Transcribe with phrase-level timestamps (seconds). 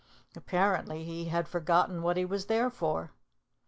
[0.35, 3.11] Apparently he had forgotten what he was there for.